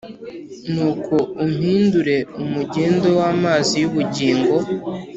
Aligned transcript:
Nuko 0.73 1.15
umpindure 1.43 2.17
umugende 2.41 3.07
w’amazi 3.17 3.73
y’ubugingo 3.81 4.55